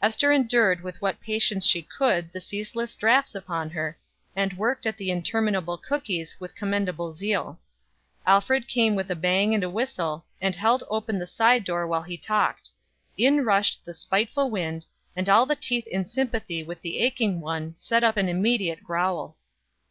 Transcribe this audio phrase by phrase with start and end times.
[0.00, 3.98] Ester endured with what patience she could the ceaseless drafts upon her,
[4.34, 7.60] and worked at the interminable cookies with commendable zeal.
[8.26, 12.04] Alfred came with a bang and a whistle, and held open the side door while
[12.04, 12.70] he talked.
[13.18, 17.76] In rushed the spiteful wind, and all the teeth in sympathy with the aching one
[17.76, 19.36] set up an immediate growl.